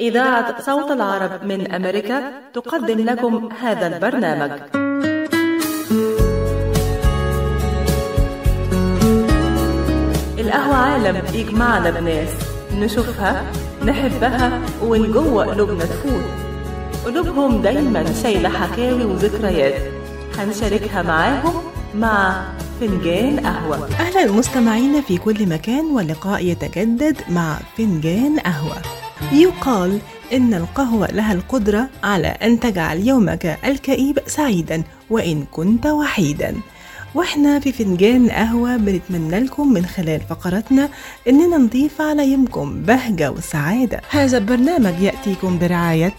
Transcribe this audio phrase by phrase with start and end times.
[0.00, 4.50] إذاعة صوت العرب من أمريكا تقدم لكم هذا البرنامج.
[10.38, 12.28] القهوة عالم يجمعنا بناس
[12.74, 13.44] نشوفها
[13.84, 16.24] نحبها ومن جوه قلوبنا تفوت.
[17.06, 19.82] قلوبهم دايما شايلة حكاوي وذكريات.
[20.38, 21.54] هنشاركها معاهم
[21.94, 22.44] مع
[22.80, 23.88] فنجان قهوة.
[24.00, 29.01] أهلا مستمعينا في كل مكان ولقاء يتجدد مع فنجان قهوة.
[29.32, 30.00] يقال
[30.32, 36.56] إن القهوة لها القدرة على أن تجعل يومك الكئيب سعيدا وإن كنت وحيدا.
[37.14, 40.88] وإحنا في فنجان قهوة بنتمنى لكم من خلال فقراتنا
[41.28, 44.00] إننا نضيف على يومكم بهجة وسعادة.
[44.10, 46.14] هذا البرنامج يأتيكم برعاية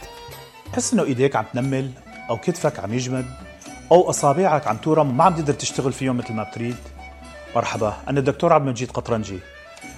[0.74, 1.90] تحس إنه إيديك عم تنمل
[2.30, 3.26] أو كتفك عم يجمد
[3.92, 6.76] أو أصابعك عم تورم وما عم تقدر تشتغل فيهم مثل ما بتريد.
[7.56, 9.40] مرحبا أنا الدكتور عبد المجيد قطرنجي.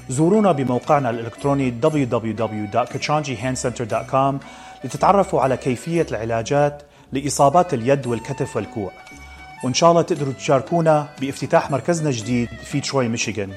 [0.09, 4.35] زورونا بموقعنا الإلكتروني www.kachanjihandcenter.com
[4.83, 8.91] لتتعرفوا على كيفية العلاجات لإصابات اليد والكتف والكوع.
[9.63, 13.51] وإن شاء الله تقدروا تشاركونا بافتتاح مركزنا الجديد في تروي ميشيغان.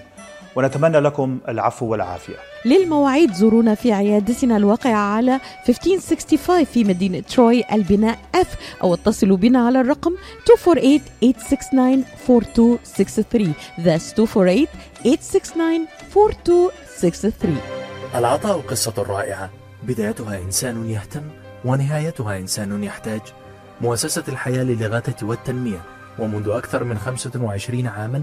[0.59, 2.35] ونتمنى لكم العفو والعافية.
[2.65, 8.47] للمواعيد زورونا في عيادتنا الواقعة على 1565 في مدينة تروي البناء F
[8.83, 10.19] أو اتصلوا بنا على الرقم 248-869-4263
[13.85, 14.19] That's 248-869-4263
[18.15, 19.51] العطاء قصة رائعة.
[19.83, 21.23] بدايتها إنسان يهتم
[21.65, 23.21] ونهايتها إنسان يحتاج.
[23.81, 25.81] مؤسسة الحياة للإغاثة والتنمية.
[26.19, 28.23] ومنذ أكثر من 25 عاما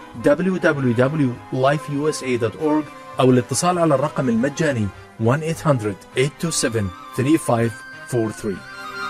[0.25, 2.85] www.lifeusa.org
[3.19, 4.87] أو الاتصال على الرقم المجاني
[5.23, 5.29] 1-800-827-3543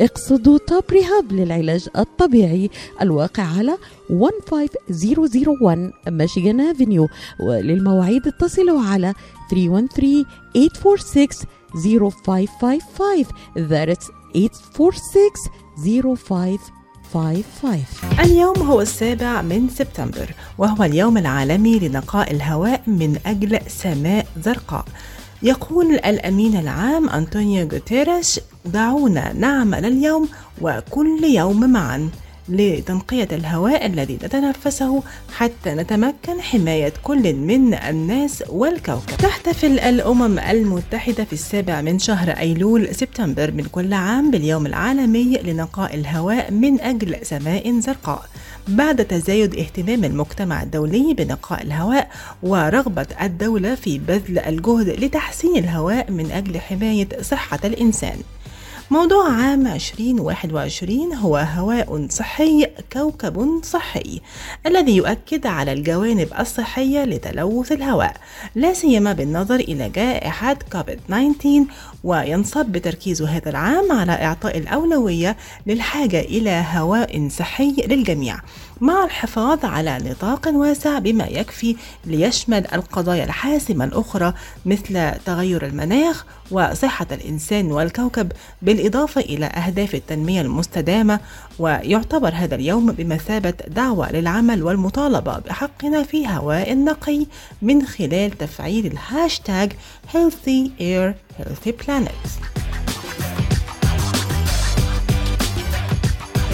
[0.00, 2.70] اقصدوا توب ريهاب للعلاج الطبيعي
[3.02, 3.78] الواقع على
[4.08, 7.08] 15001 ميشيغان افنيو
[7.40, 9.14] وللمواعيد اتصلوا على
[9.54, 9.58] 313-846-0555
[13.56, 14.10] That's
[17.14, 17.18] 846-0555
[18.20, 24.84] اليوم هو السابع من سبتمبر وهو اليوم العالمي لنقاء الهواء من أجل سماء زرقاء.
[25.42, 30.28] يقول الأمين العام أنطونيو غوتيريش دعونا نعمل اليوم
[30.60, 32.10] وكل يوم معا.
[32.48, 35.02] لتنقية الهواء الذي نتنفسه
[35.36, 39.16] حتى نتمكن حماية كل من الناس والكوكب.
[39.18, 45.94] تحتفل الأمم المتحدة في السابع من شهر أيلول سبتمبر من كل عام باليوم العالمي لنقاء
[45.94, 48.22] الهواء من أجل سماء زرقاء.
[48.68, 52.10] بعد تزايد اهتمام المجتمع الدولي بنقاء الهواء
[52.42, 58.16] ورغبة الدولة في بذل الجهد لتحسين الهواء من أجل حماية صحة الإنسان.
[58.90, 64.20] موضوع عام 2021 هو هواء صحي كوكب صحي
[64.66, 68.16] الذي يؤكد على الجوانب الصحية لتلوث الهواء
[68.54, 71.64] لا سيما بالنظر إلى جائحة كوفيد 19
[72.04, 75.36] وينصب بتركيز هذا العام على إعطاء الأولوية
[75.66, 78.36] للحاجة إلى هواء صحي للجميع.
[78.80, 84.34] مع الحفاظ على نطاق واسع بما يكفي ليشمل القضايا الحاسمة الأخرى
[84.66, 88.32] مثل تغير المناخ وصحة الإنسان والكوكب
[88.62, 91.20] بالإضافة إلى أهداف التنمية المستدامة.
[91.58, 97.26] ويعتبر هذا اليوم بمثابة دعوة للعمل والمطالبة بحقنا في هواء نقي
[97.62, 99.72] من خلال تفعيل الهاشتاج
[100.12, 102.28] Healthy Air Healthy Planet.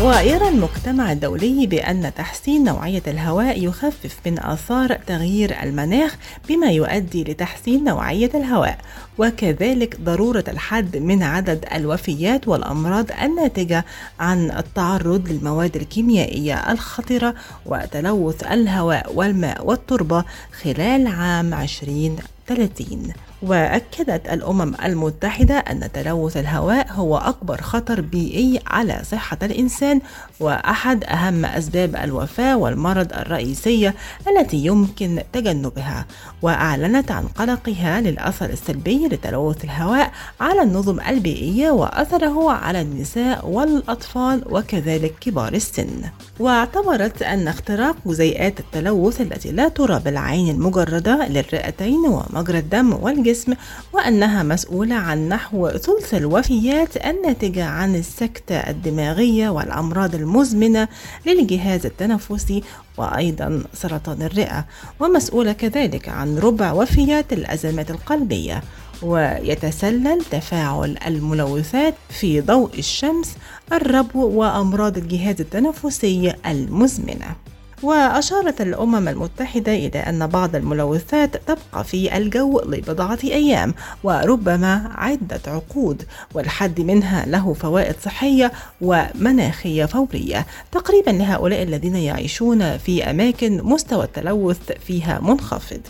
[0.03, 6.17] ويرى المجتمع الدولي بأن تحسين نوعية الهواء يخفف من آثار تغيير المناخ
[6.49, 8.79] بما يؤدي لتحسين نوعية الهواء
[9.19, 13.85] وكذلك ضرورة الحد من عدد الوفيات والأمراض الناتجة
[14.21, 17.35] عن التعرض للمواد الكيميائية الخطرة
[17.67, 20.25] وتلوث الهواء والماء والتربة
[20.63, 23.13] خلال عام 2030
[23.45, 30.01] وأكدت الأمم المتحدة أن تلوث الهواء هو أكبر خطر بيئي على صحة الإنسان
[30.41, 33.95] وأحد أهم أسباب الوفاة والمرض الرئيسية
[34.29, 36.07] التي يمكن تجنبها.
[36.43, 45.15] وأعلنت عن قلقها للأثر السلبي لتلوث الهواء على النظم البيئية وأثره على النساء والأطفال وكذلك
[45.21, 46.03] كبار السن.
[46.39, 53.55] واعتبرت أن اختراق جزيئات التلوث التي لا ترى بالعين المجردة للرئتين ومجرى الدم والجسم
[53.93, 60.89] وأنها مسؤولة عن نحو ثلث الوفيات الناتجة عن السكتة الدماغية والأمراض المزمنة
[61.27, 62.63] للجهاز التنفسي
[62.97, 64.65] وأيضا سرطان الرئة
[65.01, 68.63] ومسؤولة كذلك عن ربع وفيات الأزمات القلبية
[69.03, 73.35] ويتسلل تفاعل الملوثات في ضوء الشمس
[73.73, 77.44] الربو وأمراض الجهاز التنفسي المزمنة.
[77.85, 86.03] وأشارت الأمم المتحدة إلى أن بعض الملوثات تبقى في الجو لبضعة أيام وربما عدة عقود
[86.35, 90.47] والحد منها له فوائد صحية ومناخية فورية.
[90.73, 95.81] تقريبا لهؤلاء الذين يعيشون في أماكن مستوى التلوث فيها منخفض.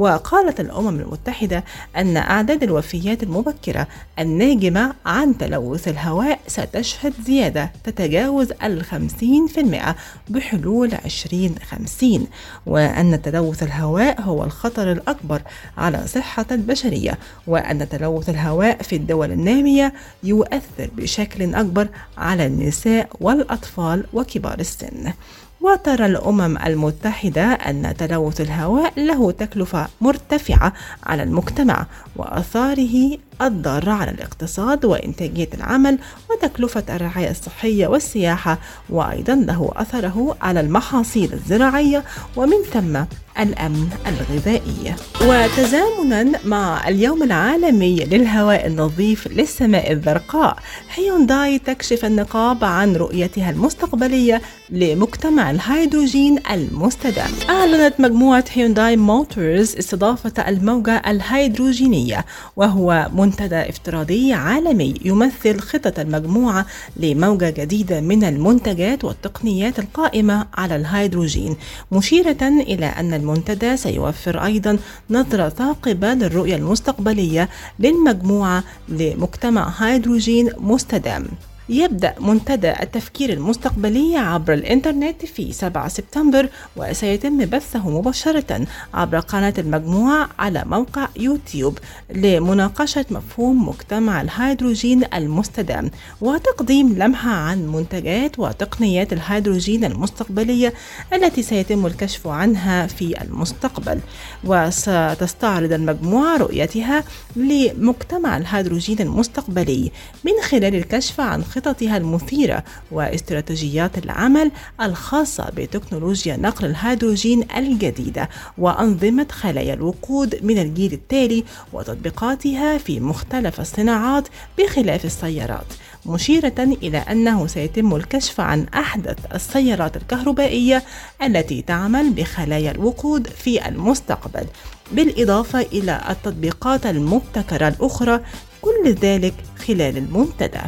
[0.00, 1.64] وقالت الأمم المتحدة
[1.96, 3.86] أن أعداد الوفيات المبكرة
[4.18, 9.96] الناجمة عن تلوث الهواء ستشهد زيادة تتجاوز الخمسين في المئة
[10.28, 12.26] بحلول 2050
[12.66, 15.42] وأن تلوث الهواء هو الخطر الأكبر
[15.78, 19.92] على صحة البشرية وأن تلوث الهواء في الدول النامية
[20.22, 21.88] يؤثر بشكل أكبر
[22.18, 25.12] على النساء والأطفال وكبار السن.
[25.60, 30.72] وترى الأمم المتحدة أن تلوث الهواء له تكلفة مرتفعة
[31.02, 31.86] على المجتمع
[32.16, 35.98] وآثاره الضارة على الاقتصاد وإنتاجية العمل
[36.30, 38.58] وتكلفة الرعاية الصحية والسياحة
[38.90, 42.04] وأيضا له أثره على المحاصيل الزراعية
[42.36, 43.04] ومن ثم
[43.38, 44.94] الأمن الغذائي.
[45.22, 50.56] وتزامنا مع اليوم العالمي للهواء النظيف للسماء الزرقاء
[50.94, 57.30] هيونداي تكشف النقاب عن رؤيتها المستقبلية لمجتمع الهيدروجين المستدام.
[57.50, 62.24] أعلنت مجموعة هيونداي موتورز استضافة الموجة الهيدروجينية
[62.56, 66.66] وهو منتدى افتراضي عالمي يمثل خطط المجموعة
[66.96, 71.56] لموجة جديدة من المنتجات والتقنيات القائمة على الهيدروجين
[71.92, 74.78] مشيرة إلى أن المنتدى سيوفر أيضا
[75.10, 77.48] نظرة ثاقبة للرؤية المستقبلية
[77.78, 81.26] للمجموعة لمجتمع هيدروجين مستدام.
[81.70, 90.28] يبدأ منتدى التفكير المستقبلي عبر الإنترنت في 7 سبتمبر وسيتم بثه مباشرة عبر قناة المجموعة
[90.38, 91.78] على موقع يوتيوب
[92.14, 95.90] لمناقشة مفهوم مجتمع الهيدروجين المستدام
[96.20, 100.74] وتقديم لمحة عن منتجات وتقنيات الهيدروجين المستقبلية
[101.12, 104.00] التي سيتم الكشف عنها في المستقبل.
[104.44, 107.04] وستستعرض المجموعة رؤيتها
[107.36, 109.90] لمجتمع الهيدروجين المستقبلي
[110.24, 114.50] من خلال الكشف عن خططها المثيرة واستراتيجيات العمل
[114.82, 118.28] الخاصة بتكنولوجيا نقل الهيدروجين الجديدة
[118.58, 124.28] وأنظمة خلايا الوقود من الجيل التالي وتطبيقاتها في مختلف الصناعات
[124.58, 125.66] بخلاف السيارات
[126.06, 130.82] مشيرة إلى أنه سيتم الكشف عن أحدث السيارات الكهربائية
[131.22, 134.46] التي تعمل بخلايا الوقود في المستقبل
[134.92, 138.20] بالإضافة إلى التطبيقات المبتكرة الأخرى
[138.62, 139.34] كل ذلك
[139.66, 140.60] خلال المنتدى.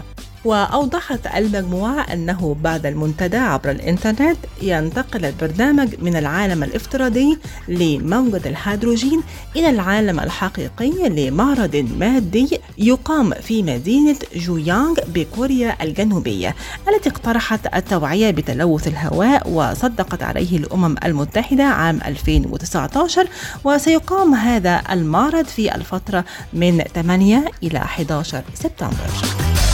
[0.44, 9.22] وأوضحت المجموعة أنه بعد المنتدى عبر الإنترنت ينتقل البرنامج من العالم الافتراضي لموجة الهيدروجين
[9.56, 16.54] إلى العالم الحقيقي لمعرض مادي يقام في مدينة جويانغ بكوريا الجنوبية
[16.88, 23.26] التي اقترحت التوعية بتلوث الهواء وصدقت عليه الأمم المتحدة عام 2019
[23.64, 29.71] وسيقام هذا المعرض في الفترة من 8 إلى 11 سبتمبر.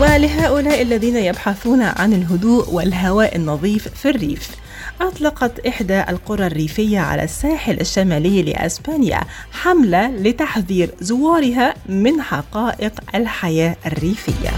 [0.00, 4.50] ولهؤلاء الذين يبحثون عن الهدوء والهواء النظيف في الريف.
[5.00, 9.20] أطلقت إحدى القرى الريفية على الساحل الشمالي لأسبانيا
[9.52, 14.50] حملة لتحذير زوارها من حقائق الحياة الريفية.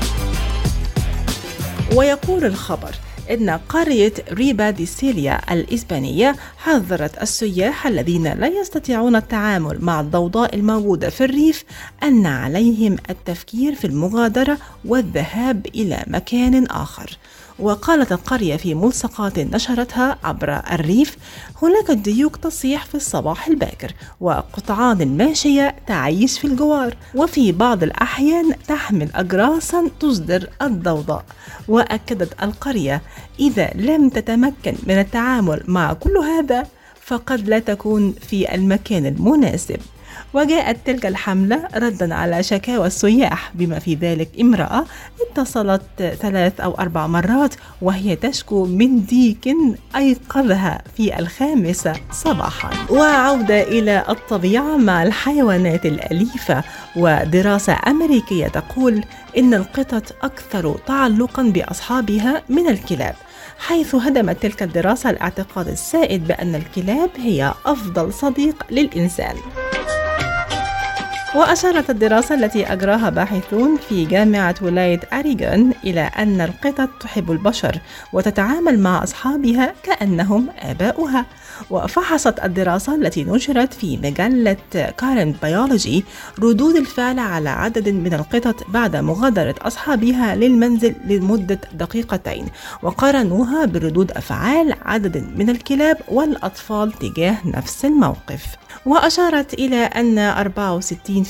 [1.96, 2.94] ويقول الخبر
[3.30, 11.10] إن قرية ريبا دي سيليا الإسبانية حذرت السياح الذين لا يستطيعون التعامل مع الضوضاء الموجودة
[11.10, 11.64] في الريف
[12.02, 17.16] أن عليهم التفكير في المغادرة والذهاب إلى مكان آخر.
[17.58, 21.16] وقالت القرية في ملصقات نشرتها عبر الريف
[21.62, 29.08] هناك ديوك تصيح في الصباح الباكر وقطعان ماشية تعيش في الجوار وفي بعض الأحيان تحمل
[29.14, 31.24] أجراسا تصدر الضوضاء.
[31.68, 33.02] وأكدت القرية
[33.40, 36.66] إذا لم تتمكن من التعامل مع كل هذا
[37.00, 39.80] فقد لا تكون في المكان المناسب.
[40.34, 44.84] وجاءت تلك الحملة ردا على شكاوى السياح بما في ذلك امرأة
[45.20, 45.82] اتصلت
[46.20, 49.56] ثلاث أو أربع مرات وهي تشكو من ديك
[49.96, 52.70] أيقظها في الخامسة صباحا.
[52.90, 56.62] وعودة إلى الطبيعة مع الحيوانات الأليفة.
[56.96, 59.04] ودراسة أمريكية تقول
[59.38, 63.14] إن القطط أكثر تعلقا بأصحابها من الكلاب
[63.58, 69.36] حيث هدمت تلك الدراسة الاعتقاد السائد بأن الكلاب هي أفضل صديق للإنسان.
[71.34, 77.78] وأشارت الدراسة التي أجراها باحثون في جامعة ولاية أريغون إلى أن القطط تحب البشر
[78.12, 81.26] وتتعامل مع أصحابها كأنهم آباؤها.
[81.70, 84.56] وفحصت الدراسة التي نشرت في مجلة
[84.98, 86.04] Current Biology
[86.38, 92.46] ردود الفعل على عدد من القطط بعد مغادرة أصحابها للمنزل لمدة دقيقتين
[92.82, 98.46] وقارنوها بردود أفعال عدد من الكلاب والأطفال تجاه نفس الموقف.
[98.86, 101.21] وأشارت إلى أن 64%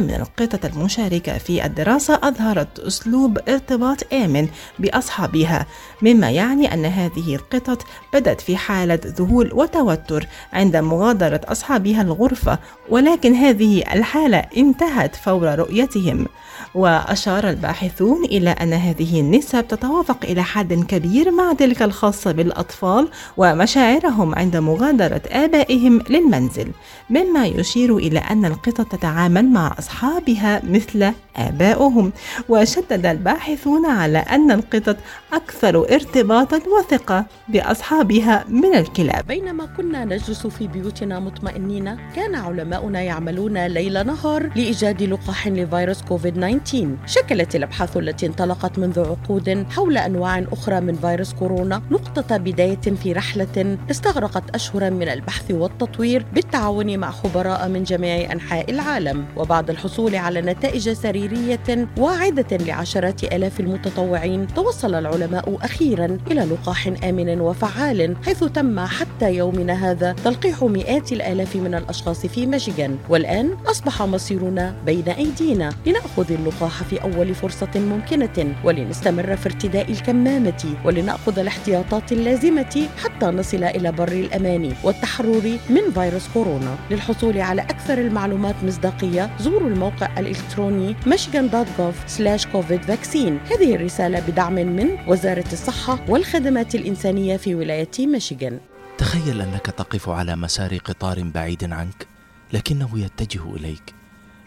[0.00, 4.48] من القطط المشاركة في الدراسة أظهرت أسلوب ارتباط آمن
[4.78, 5.66] بأصحابها
[6.02, 12.58] مما يعني أن هذه القطط بدت في حالة ذهول وتوتر عند مغادرة أصحابها الغرفة
[12.88, 16.26] ولكن هذه الحالة انتهت فور رؤيتهم.
[16.74, 24.34] وأشار الباحثون إلى أن هذه النسب تتوافق إلى حد كبير مع تلك الخاصة بالأطفال ومشاعرهم
[24.34, 26.70] عند مغادرة آبائهم للمنزل
[27.10, 32.12] مما يشير إلى أن القطط تتعامل مع أصحابها مثل آبائهم
[32.48, 34.96] وشدد الباحثون على أن القطط
[35.34, 39.26] أكثر ارتباطا وثقة بأصحابها من الكلاب.
[39.26, 46.34] بينما كنا نجلس في بيوتنا مطمئنين كان علماؤنا يعملون ليل نهار لإيجاد لقاح لفيروس كوفيد
[46.34, 52.80] 19 شكلت الأبحاث التي انطلقت منذ عقود حول أنواع أخرى من فيروس كورونا نقطة بداية
[53.02, 59.24] في رحلة استغرقت أشهرا من البحث والتطوير بالتعاون مع خبراء من جميع أنحاء العالم.
[59.36, 67.40] وبعد الحصول على نتائج سريرية واعدة لعشرات آلاف المتطوعين توصل العلماء أخيرا إلى لقاح آمن
[67.40, 74.02] وفعال حيث تم حتى يومنا هذا تلقيح مئات الآلاف من الأشخاص في ميشيغان والآن أصبح
[74.02, 82.12] مصيرنا بين أيدينا لنأخذ اللقاح في أول فرصة ممكنة ولنستمر في ارتداء الكمامة ولنأخذ الاحتياطات
[82.12, 86.76] اللازمة حتى نصل إلى بر الأمان والتحرر من فيروس كورونا.
[86.90, 93.52] للحصول على أكثر المعلومات مصداقية زوروا الموقع الإلكتروني michigan.gov/covid vaccine.
[93.52, 98.60] هذه الرسالة بدعم من وزارة الصحة والخدمات الإنسانية في ولاية ميشيغان.
[98.98, 102.06] تخيل أنك تقف على مسار قطار بعيد عنك
[102.52, 103.94] لكنه يتجه إليك.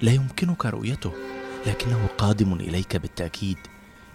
[0.02, 1.12] لا يمكنك رؤيته
[1.68, 3.58] لكنه قادم إليك بالتأكيد.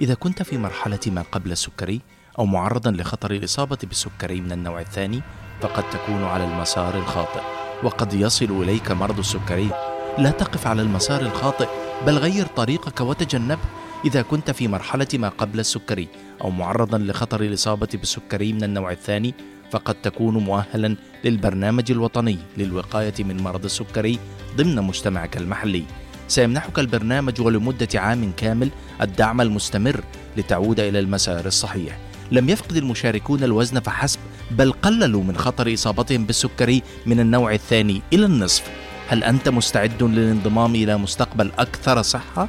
[0.01, 2.01] إذا كنت في مرحلة ما قبل السكري
[2.39, 5.23] أو معرضا لخطر الإصابة بالسكري من النوع الثاني
[5.61, 7.41] فقد تكون على المسار الخاطئ
[7.83, 9.71] وقد يصل إليك مرض السكري.
[10.19, 11.69] لا تقف على المسار الخاطئ
[12.07, 13.83] بل غير طريقك وتجنبه.
[14.05, 16.09] إذا كنت في مرحلة ما قبل السكري
[16.43, 19.35] أو معرضا لخطر الإصابة بالسكري من النوع الثاني
[19.71, 24.19] فقد تكون مؤهلا للبرنامج الوطني للوقاية من مرض السكري
[24.57, 25.85] ضمن مجتمعك المحلي.
[26.29, 28.71] سيمنحك البرنامج ولمدة عام كامل
[29.01, 30.05] الدعم المستمر
[30.37, 31.99] لتعود إلى المسار الصحيح.
[32.33, 34.19] لم يفقد المشاركون الوزن فحسب
[34.51, 38.71] بل قللوا من خطر إصابتهم بالسكري من النوع الثاني إلى النصف.
[39.09, 42.49] هل أنت مستعد للانضمام إلى مستقبل أكثر صحة؟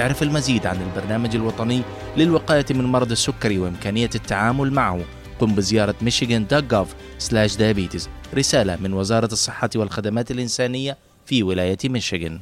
[0.00, 1.82] اعرف المزيد عن البرنامج الوطني
[2.16, 5.00] للوقاية من مرض السكري وإمكانية التعامل معه.
[5.40, 8.02] قم بزيارة michigan.gov/diabetes
[8.34, 12.40] رسالة من وزارة الصحة والخدمات الإنسانية في ولاية ميشيغان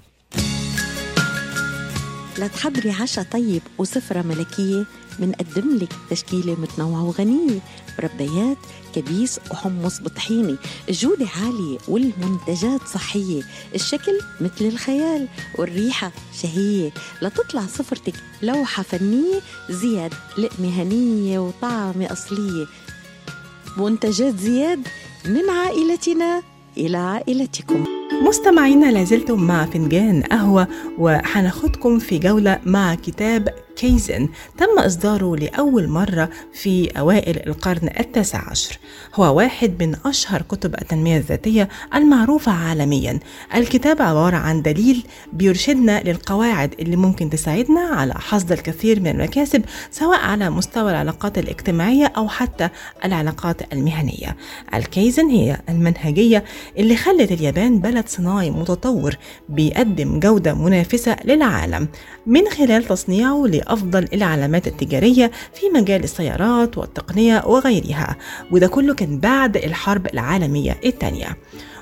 [2.38, 4.84] لتحضري عشاء طيب وسفرة ملكية
[5.18, 7.60] منقدم لك تشكيلة متنوعة وغنية.
[7.98, 8.56] مربيات
[8.94, 10.56] كبيس وحمص بطحيني
[10.88, 13.42] الجودة عالية والمنتجات صحية.
[13.74, 16.90] الشكل مثل الخيال والريحة شهية.
[17.22, 22.66] لتطلع سفرتك لوحة فنية زياد لقمة هنية وطعمة أصلية.
[23.76, 24.88] منتجات زياد
[25.26, 26.42] من عائلتنا
[26.76, 27.84] إلى عائلتكم.
[28.28, 34.28] مستمعينا لازلتم مع فنجان قهوة وحناخدكم في جولة مع كتاب كيزن
[34.58, 38.78] تم إصداره لأول مرة في أوائل القرن التاسع عشر.
[39.14, 43.20] هو واحد من أشهر كتب التنمية الذاتية المعروفة عالميا.
[43.54, 50.18] الكتاب عبارة عن دليل بيرشدنا للقواعد اللي ممكن تساعدنا على حصد الكثير من المكاسب سواء
[50.18, 52.68] على مستوى العلاقات الاجتماعية أو حتى
[53.04, 54.36] العلاقات المهنية.
[54.74, 56.44] الكيزن هي المنهجية
[56.78, 59.16] اللي خلت اليابان بلد صناعي متطور
[59.48, 61.88] بيقدم جودة منافسة للعالم.
[62.26, 68.16] من خلال تصنيعه لأفضل العلامات التجارية في مجال السيارات والتقنية وغيرها
[68.50, 71.36] وده كله كان بعد الحرب العالمية الثانية.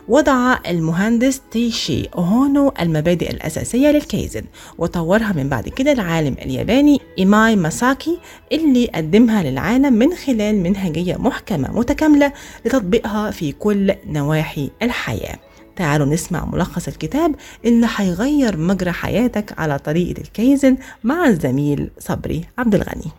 [0.08, 4.42] وضع المهندس تايتشي أوهنو المبادئ الأساسية للكايزن
[4.78, 8.18] وطورها من بعد كده العالم الياباني إيماي ماساكي
[8.52, 12.32] اللي قدمها للعالم من خلال منهجية محكمة متكاملة
[12.64, 15.38] لتطبيقها في كل نواحي الحياة.
[15.76, 22.74] تعالوا نسمع ملخص الكتاب اللي هيغير مجرى حياتك على طريقة الكايزن مع الزميل صبري عبد
[22.74, 23.10] الغني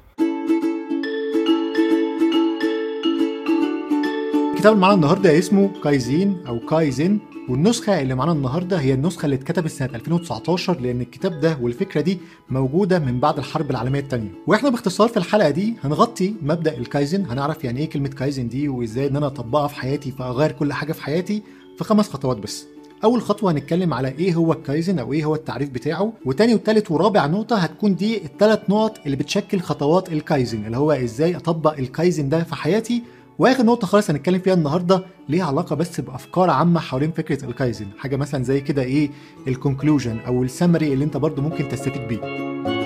[4.53, 7.19] الكتاب اللي معانا النهارده اسمه كايزين أو كايزن
[7.49, 12.19] والنسخة اللي معانا النهارده هي النسخة اللي اتكتبت سنة 2019 لأن الكتاب ده والفكرة دي
[12.49, 17.63] موجودة من بعد الحرب العالمية الثانية، وإحنا باختصار في الحلقة دي هنغطي مبدأ الكايزن، هنعرف
[17.63, 21.03] يعني إيه كلمة كايزن دي وإزاي إن أنا أطبقها في حياتي فأغير كل حاجة في
[21.03, 21.43] حياتي.
[21.77, 22.65] في خمس خطوات بس.
[23.03, 27.25] أول خطوة هنتكلم على إيه هو الكايزن أو إيه هو التعريف بتاعه، وتاني وتالت ورابع
[27.25, 32.43] نقطة هتكون دي الثلاث نقط اللي بتشكل خطوات الكايزن اللي هو إزاي أطبق الكايزن ده
[32.43, 33.03] في حياتي.
[33.39, 37.87] وآخر نقطة خالص هنتكلم فيها النهارده ليها علاقة بس بأفكار عامة حوالين فكرة الكايزن.
[37.97, 39.09] حاجة مثلا زي كده إيه
[39.47, 42.82] ال conclusion أو السمري اللي أنت برضو ممكن تستفيد بيه.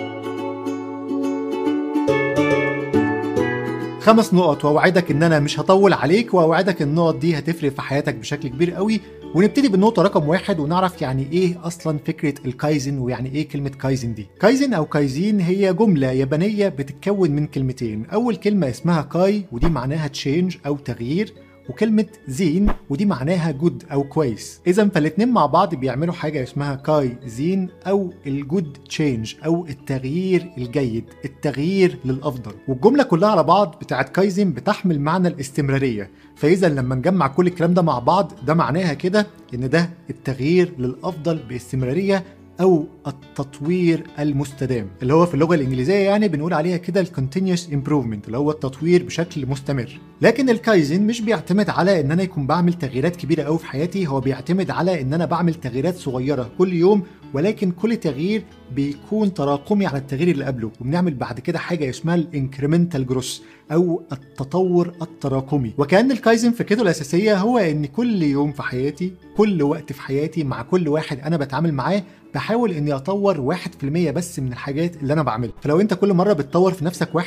[4.07, 8.47] خمس نقط وأوعدك إن أنا مش هطول عليك وأوعدك النقط دي هتفرق في حياتك بشكل
[8.47, 9.01] كبير قوي.
[9.35, 14.27] ونبتدي بالنقطة رقم واحد ونعرف يعني إيه أصلا فكرة الكايزن ويعني إيه كلمة كايزن دي.
[14.39, 20.07] كايزن أو كايزين هي جملة يابانية بتتكون من كلمتين، أول كلمة اسمها كاي ودي معناها
[20.07, 21.33] change أو تغيير،
[21.69, 24.61] وكلمة زين ودي معناها good أو كويس.
[24.67, 30.49] إذا فالاتنين مع بعض بيعملوا حاجة اسمها كاي زين أو ال good change أو التغيير
[30.57, 32.51] الجيد التغيير للأفضل.
[32.67, 36.09] والجملة كلها على بعض بتاعت كايزن بتحمل معنى الاستمرارية.
[36.35, 41.37] فإذا لما نجمع كل الكلام ده مع بعض ده معناها كده إن ده التغيير للأفضل
[41.49, 42.23] باستمرارية
[42.61, 48.25] أو التطوير المستدام اللي هو في اللغة الإنجليزية يعني بنقول عليها كده ال continuous improvement
[48.27, 49.99] اللي هو التطوير بشكل مستمر.
[50.21, 54.19] لكن الكايزن مش بيعتمد على إن أنا يكون بعمل تغييرات كبيرة قوي في حياتي هو
[54.19, 57.03] بيعتمد على إن أنا بعمل تغييرات صغيرة كل يوم
[57.33, 58.43] ولكن كل تغيير
[58.75, 64.01] بيكون تراكمي على التغيير اللي قبله وبنعمل بعد كده حاجة اسمها ال incremental growth أو
[64.11, 65.73] التطور التراكمي.
[65.77, 70.61] وكأن الكايزن فكرته الأساسية هو إن كل يوم في حياتي كل وقت في حياتي مع
[70.61, 72.03] كل واحد أنا بتعامل معاه
[72.35, 75.53] بحاول إني أطور 1% بس من الحاجات اللي أنا بعملها.
[75.61, 77.23] فلو أنت كل مرة بتطور في نفسك 1%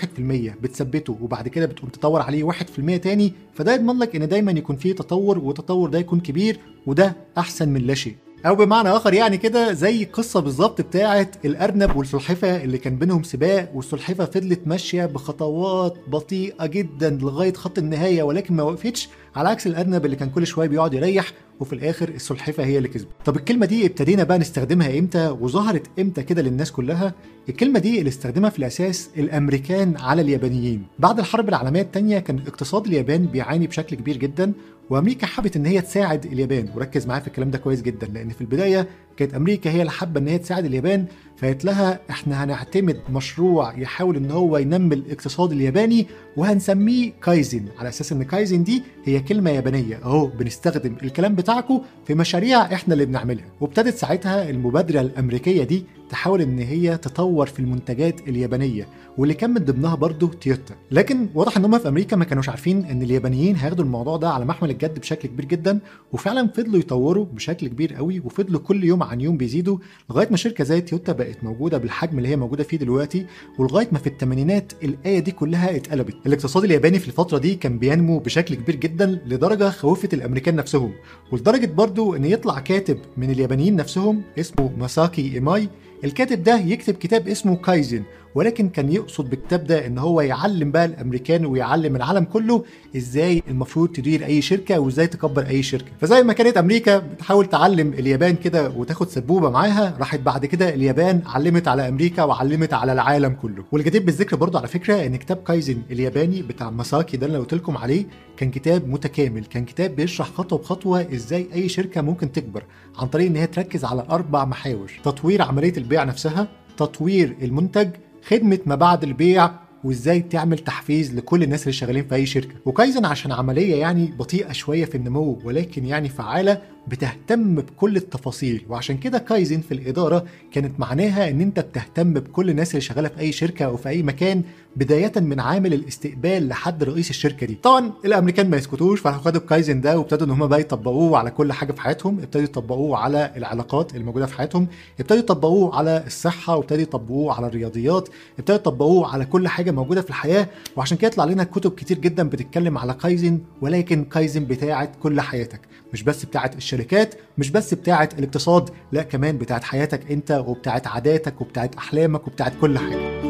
[0.62, 4.92] بتثبته وبعد كده بتقوم تطور عليه 1% تاني فده يضمن لك إن دايما يكون فيه
[4.94, 8.16] تطور والتطور ده يكون كبير وده أحسن من لا شيء.
[8.46, 13.70] أو بمعنى آخر يعني كده زي قصة بالظبط بتاعه الأرنب والسلحفة اللي كان بينهم سباق
[13.74, 20.04] والسلحفة فضلت ماشية بخطوات بطيئة جدا لغاية خط النهاية ولكن ما وقفتش على عكس الأرنب
[20.04, 23.08] اللي كان كل شوية بيقعد يريح وفي الآخر السلحفة هي اللي كسبت.
[23.24, 27.14] طب الكلمة دي ابتدينا بقى نستخدمها إمتى؟ وظهرت إمتى كده للناس كلها؟
[27.48, 30.82] الكلمة دي اللي استخدمها في الأساس الأمريكان على اليابانيين.
[30.98, 34.52] بعد الحرب العالمية الثانية كان اقتصاد اليابان بيعاني بشكل كبير جدا
[34.90, 36.68] وامريكا حبت إن هي تساعد اليابان.
[36.74, 38.88] وركز معايا في الكلام ده كويس جدا لأن في البداية
[39.20, 41.04] كانت أمريكا هي اللي حابة إن هي تساعد اليابان
[41.36, 46.06] فقالت لها إحنا هنعتمد مشروع يحاول إن هو ينمي الاقتصاد الياباني
[46.36, 49.96] وهنسميه كايزن على أساس إن كايزن دي هي كلمة يابانية.
[50.04, 53.44] أهو بنستخدم الكلام بتاعكم في مشاريع إحنا اللي بنعملها.
[53.60, 59.64] وابتدت ساعتها المبادرة الأمريكية دي تحاول إن هي تطور في المنتجات اليابانية واللي كان من
[59.64, 60.74] ضمنها برضه تويوتا.
[60.90, 64.44] لكن واضح إن هم في أمريكا ما كانوش عارفين إن اليابانيين هياخدوا الموضوع ده على
[64.44, 65.78] محمل الجد بشكل كبير جدا
[66.12, 69.78] وفعلا فضلوا يطوروا بشكل كبير قوي وفضلوا كل يوم عن يوم بيزيدوا
[70.10, 73.26] لغاية ما شركة زي تويوتا بقت موجودة بالحجم اللي هي موجودة فيه دلوقتي
[73.58, 76.16] ولغاية ما في الثمانينات الآية دي كلها اتقلبت.
[76.26, 80.92] الاقتصاد الياباني في الفترة دي كان بينمو بشكل كبير جدا لدرجة خوفت الأمريكان نفسهم
[81.32, 85.68] ولدرجة برضه إن يطلع كاتب من اليابانيين نفسهم اسمه ماساكي ايماي
[86.04, 88.02] الكاتب ده يكتب كتاب اسمه كايزن
[88.34, 92.64] ولكن كان يقصد بالكتاب ده إن هو يعلم بقى الأمريكان ويعلم العالم كله
[92.96, 95.90] إزاي المفروض تدير أي شركة وإزاي تكبر أي شركة.
[96.00, 101.22] فزي ما كانت أمريكا بتحاول تعلم اليابان كده وتاخد سبوبة معاها راحت بعد كده اليابان
[101.26, 103.64] علمت على أمريكا وعلمت على العالم كله.
[103.72, 107.76] والجدير بالذكر برضه على فكرة إن كتاب كايزن الياباني بتاع ماساكي ده اللي قلت لكم
[107.76, 108.04] عليه
[108.36, 112.62] كان كتاب متكامل كان كتاب بيشرح خطوة بخطوة إزاي أي شركة ممكن تكبر
[112.98, 117.88] عن طريق إن هي تركز على أربع محاور تطوير عملية البيع نفسها تطوير المنتج
[118.22, 119.50] خدمة ما بعد البيع
[119.84, 122.54] وإزاي تعمل تحفيز لكل الناس اللي شغالين في أي شركة.
[122.64, 128.64] وكايزن عشان عملية يعني بطيئة شوية في النمو ولكن يعني فعالة بتهتم بكل التفاصيل.
[128.68, 133.20] وعشان كده كايزن في الإدارة كانت معناها إن أنت بتهتم بكل الناس اللي شغالة في
[133.20, 134.42] أي شركة أو في أي مكان
[134.76, 137.54] بداية من عامل الاستقبال لحد رئيس الشركة دي.
[137.62, 141.52] طبعا الأمريكان ما يسكتوش فراحوا خدوا الكايزن ده وابتدوا إن هم بقى يطبقوه على كل
[141.52, 142.18] حاجة في حياتهم.
[142.20, 144.66] ابتدوا يطبقوه على العلاقات الموجودة في حياتهم.
[145.00, 148.08] ابتدوا يطبقوه على الصحة وابتدوا يطبقوه على الرياضيات.
[148.38, 150.48] ابتدوا يطبقوه على كل حاجة موجودة في الحياة.
[150.76, 155.60] وعشان كده يطلع لنا كتب كتير جدا بتتكلم على كايزن ولكن كايزن بتاعه كل حياتك.
[155.92, 161.40] مش بس بتاعه الشركات مش بس بتاعه الاقتصاد لا كمان بتاعه حياتك انت وبتاعه عاداتك
[161.40, 163.20] وبتاعه أحلامك وبتاعه كل حاجة.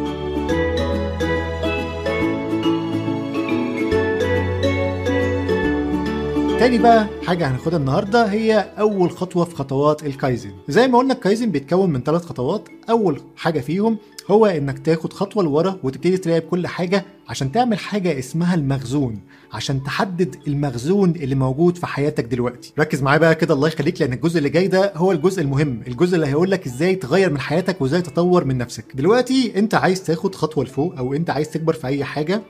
[6.58, 10.50] تاني بقى حاجة هناخدها النهاردة هي أول خطوة في خطوات الكايزن.
[10.68, 12.68] زي ما قلنا الكايزن بيتكون من ثلاث خطوات.
[12.90, 13.98] أول حاجة فيهم
[14.30, 19.20] هو إنك تاخد خطوة لورا وتبتدي تراقب كل حاجة عشان تعمل حاجة اسمها المخزون
[19.52, 22.72] عشان تحدد المخزون اللي موجود في حياتك دلوقتي.
[22.78, 25.82] ركز معايا بقى كده الله يخليك لأن الجزء اللي جاي ده هو الجزء المهم.
[25.86, 28.84] الجزء اللي هيقول لك إزاي تغير من حياتك وإزاي تطور من نفسك.
[28.94, 32.42] دلوقتي أنت عايز تاخد خطوة لفوق أو أنت عايز تكبر في أي حاجة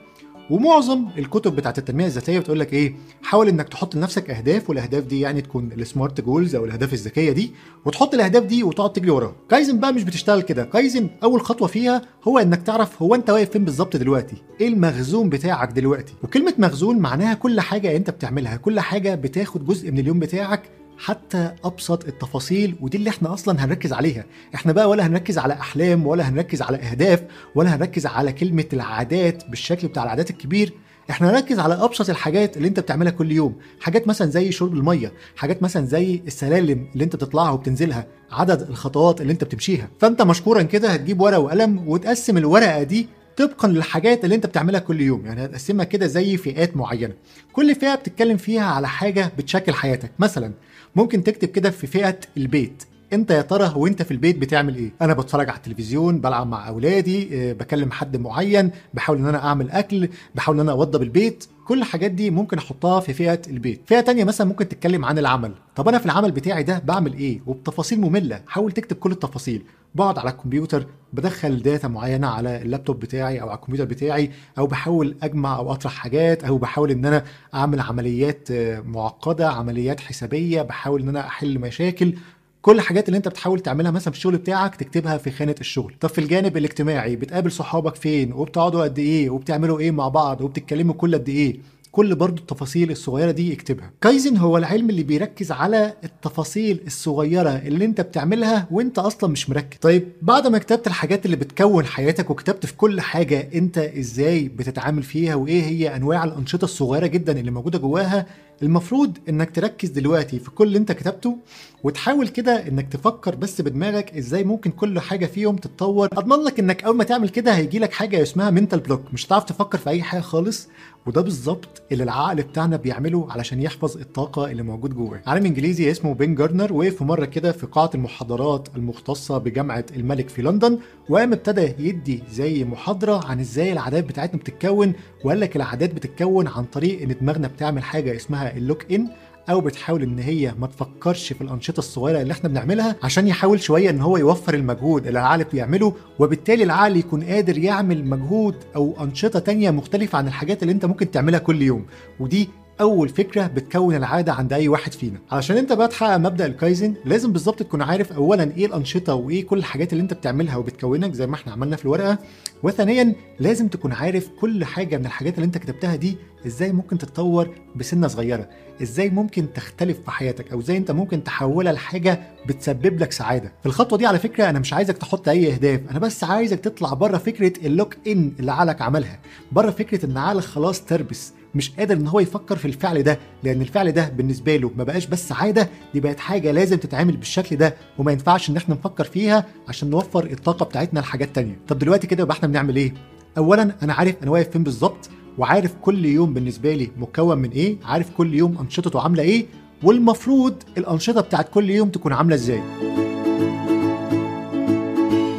[0.51, 5.19] ومعظم الكتب بتاعت التنمية الذاتية بتقول لك إيه؟ حاول إنك تحط لنفسك أهداف والأهداف دي
[5.19, 7.51] يعني تكون السمارت جولز أو الأهداف الذكية دي
[7.85, 10.63] وتحط الأهداف دي وتقعد تجري وراها كايزن بقى مش بتشتغل كده.
[10.63, 15.29] كايزن أول خطوة فيها هو إنك تعرف هو أنت واقف فين بالظبط دلوقتي؟ إيه المخزون
[15.29, 18.55] بتاعك دلوقتي؟ وكلمة مخزون معناها كل حاجة أنت بتعملها.
[18.55, 20.61] كل حاجة بتاخد جزء من اليوم بتاعك
[21.05, 24.25] حتى أبسط التفاصيل ودي اللي إحنا أصلا هنركز عليها.
[24.55, 27.23] إحنا بقى ولا هنركز على أحلام ولا هنركز على أهداف
[27.55, 30.73] ولا هنركز على كلمة العادات بالشكل بتاع العادات الكبير.
[31.09, 33.55] إحنا هنركز على أبسط الحاجات اللي أنت بتعملها كل يوم.
[33.79, 39.21] حاجات مثلا زي شرب المية حاجات مثلا زي السلالم اللي أنت بتطلعها وبتنزلها عدد الخطوات
[39.21, 39.89] اللي أنت بتمشيها.
[39.99, 45.01] فأنت مشكورا كده هتجيب ورقة وقلم وتقسم الورقة دي طبقا للحاجات اللي أنت بتعملها كل
[45.01, 45.25] يوم.
[45.25, 47.13] يعني هتقسمها كده زي فئات معينة.
[47.53, 50.11] كل فئة بتتكلم فيها على حاجة بتشكل حياتك.
[50.19, 50.53] مثلا
[50.95, 52.83] ممكن تكتب كده في فئة البيت.
[53.13, 57.49] انت يا ترى وانت في البيت بتعمل إيه؟ أنا بتفرج على التلفزيون بلعب مع اولادي
[57.49, 61.45] آه، بكلم حد معين بحاول ان أنا اعمل اكل بحاول ان أنا اوضب البيت.
[61.67, 63.81] كل الحاجات دي ممكن احطها في فئة البيت.
[63.85, 65.51] فئة تانية مثلا ممكن تتكلم عن العمل.
[65.75, 68.41] طب أنا في العمل بتاعي ده بعمل إيه؟ وبتفاصيل مملة.
[68.47, 69.63] حاول تكتب كل التفاصيل.
[69.95, 75.15] بقعد على الكمبيوتر بدخل data معينة على اللابتوب بتاعي أو على الكمبيوتر بتاعي أو بحاول
[75.23, 81.01] أجمع أو أطرح حاجات أو بحاول إن أنا أعمل عمليات آه، معقدة عمليات حسابية بحاول
[81.01, 82.13] إن أنا أحل مشاكل.
[82.61, 85.93] كل الحاجات اللي انت بتحاول تعملها مثلا في الشغل بتاعك تكتبها في خانة الشغل.
[85.99, 90.93] طب في الجانب الاجتماعي بتقابل صحابك فين؟ وبتقعدوا قد إيه؟ وبتعملوا إيه مع بعض؟ وبتتكلموا
[90.95, 91.59] كل قد إيه؟
[91.91, 93.91] كل برضو التفاصيل الصغيرة دي اكتبها.
[94.01, 99.77] كايزن هو العلم اللي بيركز على التفاصيل الصغيرة اللي انت بتعملها وانت أصلا مش مركز.
[99.81, 105.03] طيب بعد ما كتبت الحاجات اللي بتكون حياتك وكتبت في كل حاجة انت إزاي بتتعامل
[105.03, 108.25] فيها؟ وايه هي انواع الأنشطة الصغيرة جدا اللي موجودة جواها؟
[108.63, 111.37] المفروض انك تركز دلوقتي في كل اللي انت كتبته
[111.83, 116.07] وتحاول كده انك تفكر بس بدماغك إزاي ممكن كل حاجة فيهم تتطور.
[116.13, 119.43] أضمن لك انك أول ما تعمل كده هيجي لك حاجة اسمها منتال بلوك مش هتعرف
[119.43, 120.67] تفكر في أي حاجة خالص.
[121.05, 125.21] وده بالظبط اللي العقل بتاعنا بيعمله علشان يحفظ الطاقة اللي موجود جواه.
[125.27, 130.41] عالم إنجليزي اسمه بين جاردنر وقف مرة كده في قاعة المحاضرات المختصة بجامعة الملك في
[130.41, 136.47] لندن وقام ابتدى يدي زي محاضرة عن إزاي العادات بتاعتنا بتتكون وقال لك العادات بتتكون
[136.47, 139.07] عن طريق إن دماغنا بتعمل حاجة اسمها ال lock in
[139.49, 143.89] أو بتحاول إن هي ما تفكرش في الأنشطة الصغيرة اللي إحنا بنعملها عشان يحاول شوية
[143.89, 149.39] إن هو يوفر المجهود اللي العقل بيعمله وبالتالي العقل يكون قادر يعمل مجهود أو أنشطة
[149.39, 151.85] تانية مختلفة عن الحاجات اللي أنت ممكن تعملها كل يوم.
[152.19, 152.49] ودي
[152.81, 155.19] أول فكرة بتكون العادة عند أي واحد فينا.
[155.31, 159.57] علشان أنت بقى تحقق مبدأ الكايزن لازم بالظبط تكون عارف اولا إيه الأنشطة وإيه كل
[159.57, 162.17] الحاجات اللي أنت بتعملها وبتكونك زي ما إحنا عملنا في الورقة.
[162.63, 167.49] وثانيا لازم تكون عارف كل حاجة من الحاجات اللي أنت كتبتها دي إزاي ممكن تتطور
[167.75, 168.49] بسنة صغيرة.
[168.81, 173.53] إزاي ممكن تختلف في حياتك أو إزاي أنت ممكن تحولها لحاجة بتسبب لك سعادة.
[173.61, 176.93] في الخطوة دي على فكرة أنا مش عايزك تحط أي أهداف أنا بس عايزك تطلع
[176.93, 179.19] بره فكرة اللوك ان اللي عقلك عملها.
[179.51, 181.33] بره فكرة إن عقلك خلاص تربس.
[181.55, 185.05] مش قادر إن هو يفكر في الفعل ده لأن الفعل ده بالنسبة له ما بقاش
[185.07, 189.45] بس عادة دي بقت حاجة لازم تتعمل بالشكل ده وما ينفعش إن إحنا نفكر فيها
[189.67, 191.59] عشان نوفر الطاقة بتاعتنا لحاجات تانية.
[191.67, 192.93] طب دلوقتي كده يبقى إحنا بنعمل إيه؟
[193.37, 197.77] اولا أنا عارف أنا واقف فين بالظبط وعارف كل يوم بالنسبة لي مكون من إيه
[197.83, 199.45] عارف كل يوم أنشطته عاملة إيه
[199.83, 202.61] والمفروض الأنشطة بتاعت كل يوم تكون عاملة إزاي.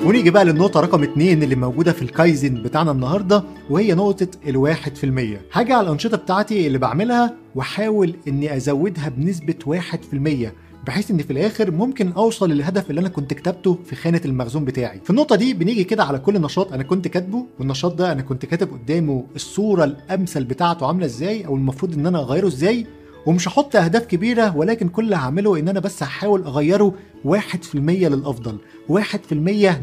[0.06, 5.04] ونيجي بقى للنقطة رقم اتنين اللي موجودة في الكايزن بتاعنا النهاردة وهي نقطة الواحد في
[5.04, 5.40] المية.
[5.52, 10.54] هاجي على الأنشطة بتاعتي اللي بعملها وأحاول إني أزودها بنسبة واحد في المية
[10.86, 15.00] بحيث ان في الآخر ممكن أوصل للهدف اللي أنا كنت كتبته في خانة المخزون بتاعي.
[15.04, 18.46] في النقطة دي بنيجي كده على كل نشاط أنا كنت كاتبه والنشاط ده أنا كنت
[18.46, 22.86] كاتب قدامه الصورة الأمثل بتاعته عاملة إزاي أو المفروض إن أنا أغيره إزاي
[23.26, 26.94] ومش هحط أهداف كبيرة ولكن كل اللي هعمله إن أنا بس هحاول أغيره
[27.26, 28.58] 1% للأفضل
[28.88, 29.32] 1%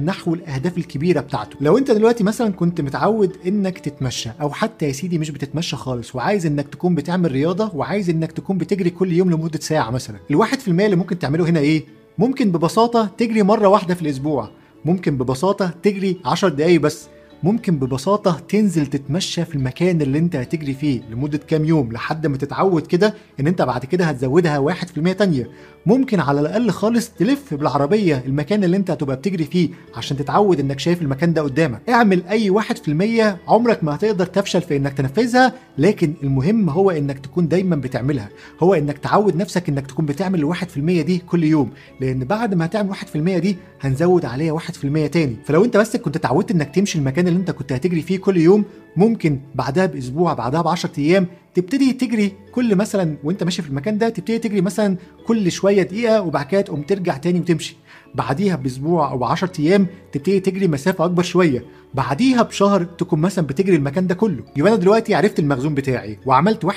[0.04, 1.56] نحو الأهداف الكبيرة بتاعته.
[1.62, 6.16] لو أنت دلوقتي مثلا كنت متعود إنك تتمشى أو حتى يا سيدي مش بتتمشى خالص
[6.16, 10.68] وعايز إنك تكون بتعمل رياضة وعايز إنك تكون بتجري كل يوم لمدة ساعة مثلا ال1%
[10.68, 11.84] اللي ممكن تعمله هنا إيه؟
[12.18, 14.50] ممكن ببساطة تجري مرة واحدة في الأسبوع
[14.86, 17.08] ممكن ببساطة تجري 10 دقايق بس.
[17.44, 22.38] ممكن ببساطة تنزل تتمشى في المكان اللي انت هتجري فيه لمدة كام يوم لحد ما
[22.38, 25.50] تتعود كده ان انت بعد كده هتزودها واحد في المية تانية.
[25.86, 30.80] ممكن على الأقل خالص تلف بالعربية المكان اللي انت هتبقى بتجري فيه عشان تتعود انك
[30.80, 31.82] شايف المكان ده قدامك.
[31.90, 32.24] اعمل
[32.78, 37.76] في المية عمرك ما هتقدر تفشل في إنك تنفذها لكن المهم هو إنك تكون دايما
[37.76, 38.30] بتعملها.
[38.64, 41.70] هو إنك تعود نفسك إنك تكون بتعمل الواحد في المية دي كل يوم
[42.02, 45.36] لأن بعد ما هتعمل واحد في المية دي هنزود عليها واحد في المية تاني.
[45.46, 48.66] فلو انت بس كنت اتعودت إنك تمشي المكان اللي انت كنت هتجري فيه كل يوم
[48.98, 53.98] ممكن بعدها بأسبوع بعدها ب 10 أيام تبتدي تجري كل مثلا وانت ماشي في المكان
[53.98, 57.76] ده تبتدي تجري مثلا كل شوية دقيقة وبعد كده تقوم ترجع تاني وتمشي.
[58.16, 61.66] بعديها بأسبوع أو ب 10 أيام تبتدي تجري مسافة أكبر شوية.
[61.94, 64.44] بعديها بشهر تكون مثلا بتجري المكان ده كله.
[64.56, 66.72] يبقى أنا دلوقتي عرفت المخزون بتاعي وعملت 1%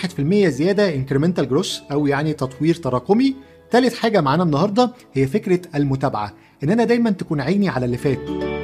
[0.48, 3.34] زيادة incremental growth أو يعني تطوير تراكمي.
[3.70, 6.32] تالت حاجة معانا النهارده هي فكرة المتابعة.
[6.64, 8.61] إن أنا دايما تكون عيني على اللي فات.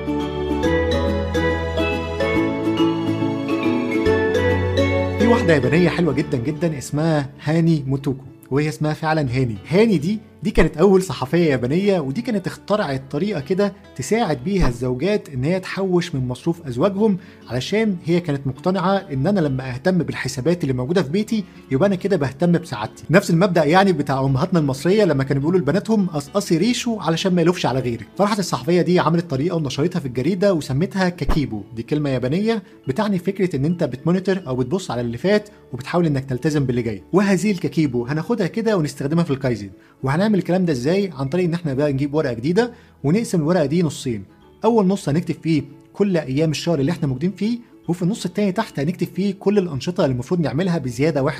[5.48, 9.56] في واحدة يابانية حلوة جدا جدا اسمها هاني موتوكو وهي اسمها فعلا هاني.
[9.68, 15.28] هاني دي دي كانت أول صحفية يابانية ودي كانت اخترعت طريقة كده تساعد بيها الزوجات
[15.28, 20.62] إن هي تحوش من مصروف أزواجهم علشان هي كانت مقتنعة إن أنا لما أهتم بالحسابات
[20.62, 23.04] اللي موجودة في بيتي يبقى أنا كده بهتم بسعادتي.
[23.10, 27.66] نفس المبدأ يعني بتاع أمهاتنا المصرية لما كانوا بيقولوا لبناتهم قصقصي ريشه علشان ما يلوفش
[27.66, 28.06] على غيرك.
[28.18, 31.62] فراحت الصحفية دي عملت طريقة ونشرتها في الجريدة وسمتها كاكيبو.
[31.76, 36.06] دي كلمة يابانية بتعني فكرة إن أنت بت monitor أو بتبص على اللي فات وبتحاول
[36.06, 37.02] إنك تلتزم باللي جاي.
[37.12, 39.70] وهذه الكاكيبو هناخدها كده ونستخدمها في الكايزن
[40.02, 42.72] وهنعمل الكلام ده إزاي عن طريق إن إحنا بقى نجيب ورقة جديدة
[43.04, 44.24] ونقسم الورقة دي نصين؟
[44.64, 45.62] أول نص هنكتب فيه
[45.92, 47.58] كل أيام الشهر اللي إحنا موجودين فيه
[47.88, 51.32] وفي النص التاني تحت هنكتب فيه كل الأنشطة اللي المفروض نعملها بزيادة 1%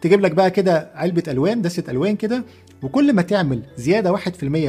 [0.00, 2.44] تجيب لك بقى كده علبة ألوان دستة ألوان كده
[2.82, 4.20] وكل ما تعمل زيادة 1%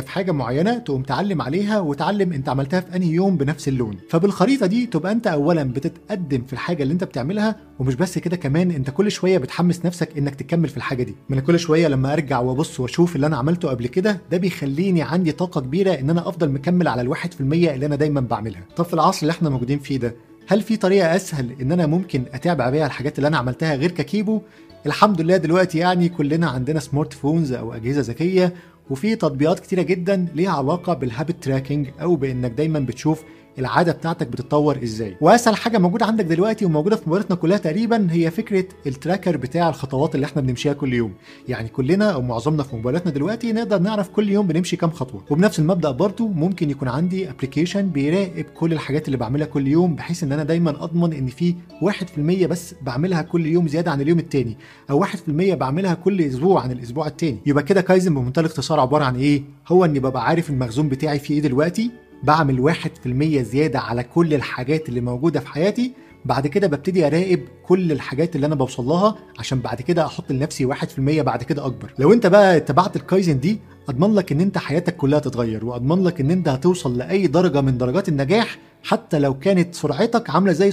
[0.02, 3.98] في حاجة معينة تقوم تعلم عليها وتعلم أنت عملتها في أنهي يوم بنفس اللون.
[4.10, 8.72] فبالخريطة دي تبقى أنت اولا بتتقدم في الحاجة اللي أنت بتعملها ومش بس كده كمان
[8.72, 11.15] أنت كل شوية بتحمس نفسك إنك تكمل في الحاجة دي.
[11.30, 15.32] من كل شوية لما أرجع وأبص وأشوف اللي أنا عملته قبل كده ده بيخليني عندي
[15.32, 18.62] طاقة كبيرة إن أنا أفضل مكمل على الواحد في المية اللي أنا دايما بعملها.
[18.76, 20.15] طب في العصر اللي إحنا موجودين فيه ده
[20.51, 24.41] هل في طريقة أسهل إن أنا ممكن أتابع بيها الحاجات اللي أنا عملتها غير كاكيبو؟
[24.85, 28.53] الحمد لله دلوقتي يعني كلنا عندنا smartphones أو أجهزة ذكية
[28.89, 33.23] وفي تطبيقات كتيرة جدا ليها علاقة بال habit tracking أو بإنك دايما بتشوف
[33.59, 35.17] العادة بتاعتك بتتطور إزاي.
[35.21, 39.69] وأسهل حاجة موجودة عندك دلوقتي وموجودة في موبايلاتنا كلها تقريبا هي فكرة ال tracker بتاع
[39.69, 41.13] الخطوات اللي إحنا بنمشيها كل يوم.
[41.47, 45.23] يعني كلنا أو معظمنا في موبايلاتنا دلوقتي نقدر نعرف كل يوم بنمشي كام خطوة.
[45.29, 50.23] وبنفس المبدأ برضو ممكن يكون عندي application بيراقب كل الحاجات اللي بعملها كل يوم بحيث
[50.23, 54.57] إن أنا دايما أضمن إن في 1% بس بعملها كل يوم زيادة عن اليوم التاني
[54.89, 55.07] أو 1%
[55.53, 57.37] بعملها كل أسبوع عن الأسبوع التاني.
[57.45, 61.33] يبقى كده كايزن بمنتهى الاختصار عبارة عن إيه؟ هو إني ببقى عارف المخزون بتاعي فيه
[61.35, 61.91] إيه دلوقتي
[62.23, 65.91] بعمل واحد في المية زيادة على كل الحاجات اللي موجودة في حياتي
[66.25, 70.65] بعد كده ببتدي أراقب كل الحاجات اللي أنا بوصل لها عشان بعد كده أحط لنفسي
[70.65, 71.93] واحد في المية بعد كده أكبر.
[71.99, 76.21] لو أنت بقى اتبعت الكايزن دي أضمن لك إن أنت حياتك كلها تتغير وأضمن لك
[76.21, 80.71] إن أنت هتوصل لأي درجة من درجات النجاح حتى لو كانت سرعتك عاملة زي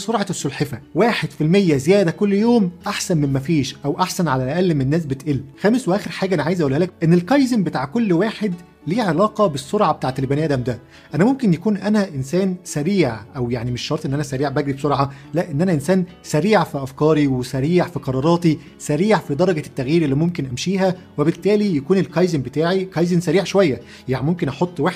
[0.94, 5.06] واحد في المية زيادة كل يوم أحسن من مفيش أو أحسن على الأقل من ناس
[5.06, 5.40] بتقل.
[5.60, 8.54] خامس وآخر حاجة أنا عايز أقولها لك إن الكايزن بتاع كل واحد
[8.86, 10.78] ليه علاقة بالسرعة بتاعت البني آدم ده؟
[11.14, 15.10] أنا ممكن يكون أنا إنسان سريع أو يعني مش شرط إن أنا سريع بجري بسرعة
[15.34, 20.14] لا إن أنا إنسان سريع في أفكاري وسريع في قراراتي سريع في درجة التغيير اللي
[20.14, 23.80] ممكن أمشيها وبالتالي يكون الكايزن بتاعي كايزن سريع شوية.
[24.08, 24.90] يعني ممكن أحط 1%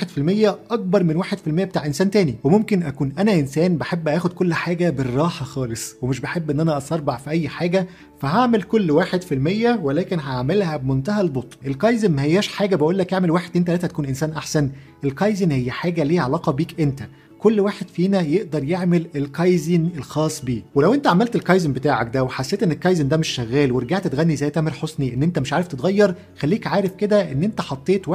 [0.70, 2.34] أكبر من 1% بتاع إنسان تاني.
[2.44, 7.16] وممكن أكون أنا إنسان بحب آخد كل حاجة بالراحة خالص ومش بحب إن أنا اسربع
[7.16, 7.88] في أي حاجة
[8.20, 11.56] فهعمل كل 1% ولكن هعملها بمنتهى البطء.
[11.66, 14.70] الكايزن ما هياش حاجة بقول لك اعمل 1 2 التلاتة تكون إنسان أحسن.
[15.04, 17.02] الكايزن هي حاجة ليها علاقة بيك أنت.
[17.38, 20.62] كل واحد فينا يقدر يعمل الكايزن الخاص بيه.
[20.74, 24.50] ولو أنت عملت الكايزن بتاعك ده وحسيت إن الكايزن ده مش شغال ورجعت تغني زي
[24.50, 28.14] تامر حسني إن أنت مش عارف تتغير خليك عارف كده إن أنت حطيت 1%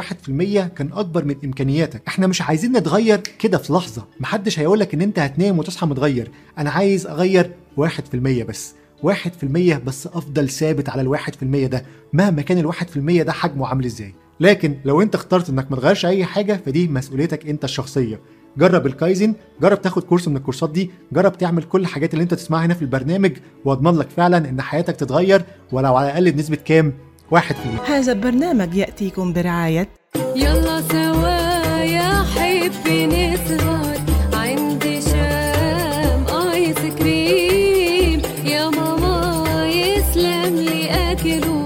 [0.76, 2.02] كان أكبر من إمكانياتك.
[2.08, 4.06] إحنا مش عايزين نتغير كده في لحظة.
[4.20, 6.32] محدش هيقولك إن أنت هتنام وتصحى متغير.
[6.58, 8.74] أنا عايز أغير 1% بس.
[9.04, 11.86] 1% بس أفضل ثابت على ال 1% ده.
[12.14, 14.14] مهما كان ال 1% ده حجمه عامل إزاي.
[14.40, 18.20] لكن لو انت اخترت انك ما تغيرش اي حاجة فدي مسؤوليتك انت الشخصية.
[18.58, 22.66] جرب الكايزن جرب تاخد كورس من الكورسات دي جرب تعمل كل الحاجات اللي انت تسمعها
[22.66, 23.32] هنا في البرنامج
[23.66, 26.94] واضمن لك فعلا إن حياتك تتغير ولو على الأقل بنسبة كام؟
[27.32, 27.82] واحد في المية.
[27.82, 29.90] هذا البرنامج يأتيكم برعاية.
[30.36, 31.28] يلا سوا
[31.84, 33.98] يا حبي نسهر.
[34.34, 38.22] عند شام آيس كريم.
[38.46, 41.66] يا ماما يسلم لي اكله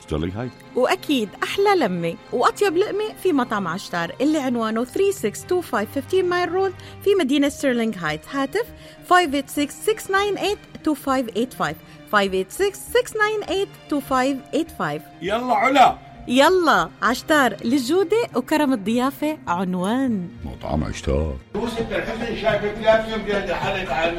[0.00, 2.14] ستيرلينغ هايت وأكيد أحلى لمة.
[2.32, 6.72] وأطيب لقمة في مطعم عشتار اللي عنوانه 3625 Mile Road
[7.04, 8.66] في مدينة ستيرلينغ هايت هاتف
[9.10, 9.14] 586-698-2585
[12.14, 12.20] 586-698-2585
[15.22, 15.98] يلا علا.
[16.28, 20.28] يلا عشتار للجودة وكرم الضيافة عنوان.
[20.44, 21.36] مطعم عشتار.
[21.54, 24.18] يوسف الحسن شايفك لابسه مجهز حالك على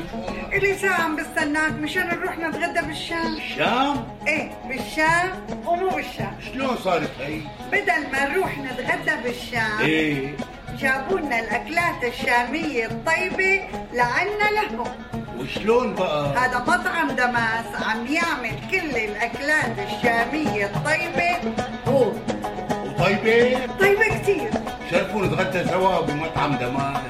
[0.54, 3.34] إلي ساعة عم بستناك مشان نروح نتغدى بالشام.
[3.36, 5.32] الشام إيه بالشام
[5.66, 6.34] ومو بالشام.
[6.54, 7.40] شلون صارت هي؟
[7.72, 10.36] بدل ما نروح نتغدى بالشام إيه.
[10.80, 13.62] جابوا لنا الأكلات الشامية الطيبة
[13.94, 14.88] لعنا لهم.
[15.40, 21.54] وشلون بقى؟ هذا مطعم دمس عم يعمل كل الأكلات الشامية الطيبة
[21.88, 22.12] هو
[22.86, 24.50] وطيبة؟ طيبة كتير
[24.92, 27.02] شرفوا نتغدى سوا بمطعم دمس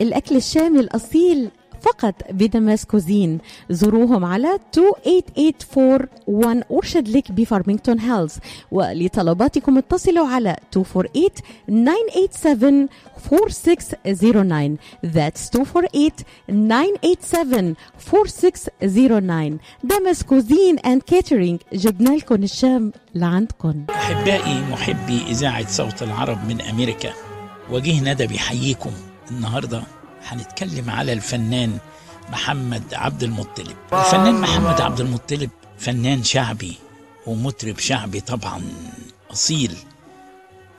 [0.00, 1.50] الأكل الشامي الأصيل
[1.84, 3.38] فقط ب Damas Cuisine
[3.70, 8.34] زوروهم على 28841 Orchard Lake بفارمينغتون هيلز.
[8.70, 10.80] ولطلباتكم اتصلوا على 248-987-4609
[15.16, 15.54] That's 248-987-4609
[19.84, 23.84] Damas Cuisine and Catering جبنا لكم الشام لعندكم.
[23.90, 27.10] أحبائي محبي إذاعة صوت العرب من أمريكا
[27.70, 28.90] وجه ندى بيحييكم
[29.30, 29.82] النهاردة.
[30.26, 31.78] هنتكلم على الفنان
[32.28, 33.76] محمد عبد المطلب.
[33.92, 36.76] الفنان محمد عبد المطلب فنان شعبي
[37.26, 38.62] ومطرب شعبي طبعا
[39.32, 39.76] أصيل.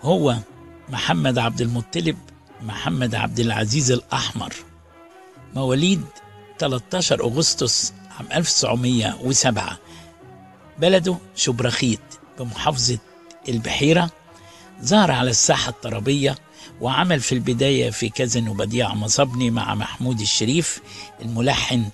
[0.02, 0.36] هو
[0.90, 2.18] محمد عبد المطلب
[2.62, 4.54] محمد عبد العزيز الأحمر.
[5.56, 6.02] مواليد
[6.60, 9.78] 13 أغسطس عام 1907
[10.80, 12.00] بلده شبرخيت
[12.40, 12.98] بمحافظة
[13.50, 14.10] البحيرة.
[14.84, 16.36] ظهر على الساحة الطربية
[16.82, 20.82] وعمل في البداية في كازن وبديع مصبني مع محمود الشريف
[21.22, 21.86] الملحن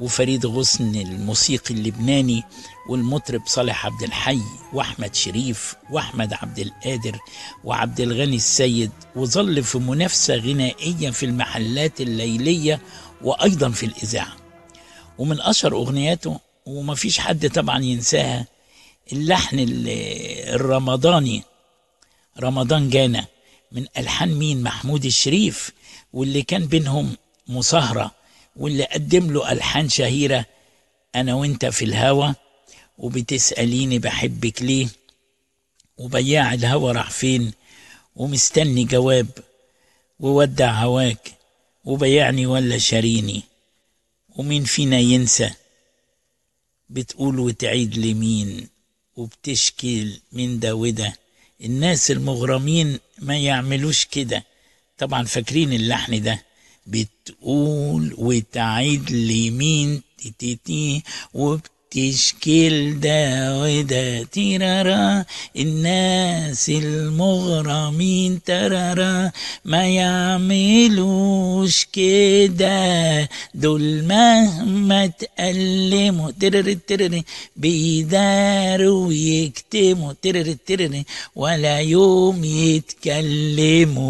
[0.00, 2.44] وفريد غصن الموسيقي اللبناني
[2.88, 4.40] والمطرب صالح عبد الحي
[4.72, 7.18] وأحمد شريف وأحمد عبد القادر
[7.64, 12.80] وعبد الغني السيد وظل في منافسة غنائية في المحلات الليلية
[13.22, 14.36] وأيضا في الإذاعة.
[15.18, 18.46] ومن أشهر أغنياته وما فيش حد طبعا ينساها
[19.12, 19.56] اللحن
[20.54, 21.42] الرمضاني
[22.40, 23.26] رمضان جانا.
[23.72, 25.70] من ألحان مين؟ محمود الشريف
[26.12, 27.16] واللي كان بينهم
[27.48, 28.14] مصاهرة
[28.56, 30.46] واللي قدم له ألحان شهيرة
[31.14, 32.34] أنا وأنت في الهوى
[32.98, 34.88] وبتسأليني بحبك ليه؟
[35.98, 37.52] وبياع الهوى راح فين؟
[38.16, 39.26] ومستني جواب
[40.20, 41.32] وودع هواك
[41.84, 43.42] وبيعني ولا شاريني.
[44.36, 45.50] ومين فينا ينسى؟
[46.90, 48.68] بتقول وتعيد لمين؟
[49.16, 51.14] وبتشكي من ده وده.
[51.64, 54.44] الناس المغرمين ما يعملوش كده.
[54.98, 56.42] طبعا فاكرين اللحن ده.
[56.86, 60.02] بتقول وتعيد لمين؟
[60.38, 61.02] تي تي
[61.34, 65.24] وبت تشكيل ده وده تيرارا
[65.56, 69.30] الناس المغرمين ترارا.
[69.64, 76.30] ما يعملوش كده دول مهما تألموا.
[76.40, 77.22] ترر ترر
[77.56, 80.12] بيداروا ويكتموا.
[80.22, 81.02] ترر ترر
[81.36, 84.00] ولا يوم يتكلموا.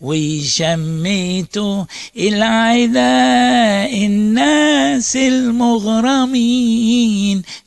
[0.00, 1.84] ويشمتوا
[2.16, 6.67] العدا الناس المغرمين.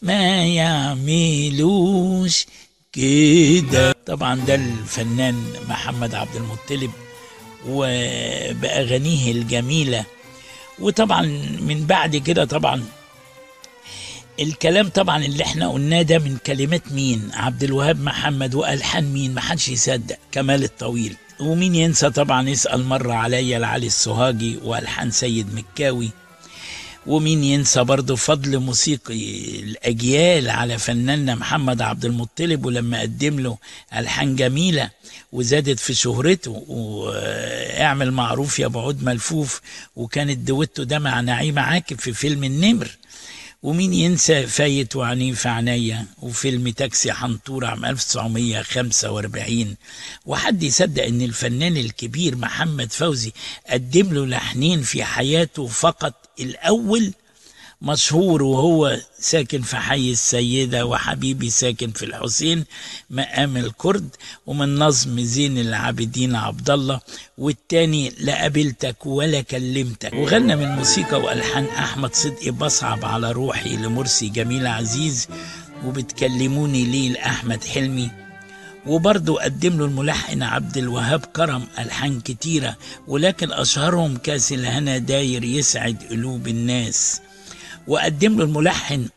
[0.02, 2.46] ما يعملوش
[2.94, 3.96] كده.
[4.06, 6.92] طبعا ده الفنان محمد عبد المطلب
[7.70, 10.06] وبأغانيه الجميلة.
[10.80, 11.22] وطبعا
[11.62, 12.84] من بعد كده طبعا
[14.40, 19.42] الكلام طبعا اللي إحنا قلناه ده من كلمات مين؟ عبد الوهاب محمد وألحان مين؟ ما
[19.42, 20.18] حدش يصدق.
[20.32, 21.16] كمال الطويل.
[21.40, 26.10] ومين ينسى طبعا؟ يسأل مرة عليا لعلي السوهاجي وألحان سيد مكاوي.
[27.08, 33.58] ومين ينسى برضه فضل موسيقي الأجيال على فناننا محمد عبد المطلب ولما قدم له
[33.96, 34.90] ألحان جميلة
[35.32, 39.62] وزادت في شهرته وإعمل معروف يا بعود ملفوف
[39.96, 42.98] وكان الدويتو ده مع نعيمة عاكف في فيلم النمر.
[43.64, 49.76] ومين ينسى فايت وعنيه في عينيا وفيلم تاكسي حنطور عام 1945
[50.26, 53.32] وحد يصدق إن الفنان الكبير محمد فوزي
[53.70, 57.14] قدم له لحنين في حياته فقط الأول
[57.82, 62.66] مشهور وهو ساكن في حي السيدة وحبيبي ساكن في الحسين
[63.10, 64.10] مقام الكرد
[64.46, 67.00] ومن نظم زين العابدين عبد الله.
[67.38, 70.14] والتاني لا قابلتك ولا كلمتك.
[70.14, 75.28] وغنى من موسيقى وألحان أحمد صدقي بصعب على روحي لمرسي جميل عزيز
[75.86, 78.12] وبتكلموني ليه لأحمد حلمي.
[78.88, 82.78] وبرضه قدم له الملحن عبد الوهاب كرم ألحان كتيرة
[83.08, 87.22] ولكن أشهرهم كاس الهنا داير يسعد قلوب الناس.
[87.88, 89.10] وقدم له الملحن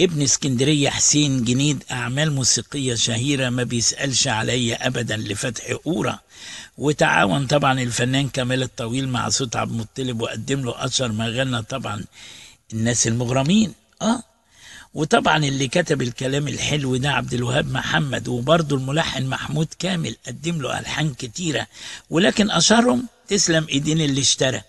[0.00, 6.20] ابن اسكندرية حسين جنيد أعمال موسيقية شهيرة ما بيسألش عليا أبدا لفتح قورة
[6.78, 12.04] وتعاون طبعا الفنان كمال الطويل مع صوت عبد المطلب وقدم له أشهر ما غنى طبعا
[12.72, 13.72] الناس المغرمين.
[14.02, 14.22] آه.
[14.94, 20.78] وطبعا اللي كتب الكلام الحلو ده عبد الوهاب محمد وبرضه الملحن محمود كامل قدم له
[20.78, 21.66] ألحان كتيرة.
[22.10, 24.60] ولكن أشهرهم تسلم إيدين اللي اشترى.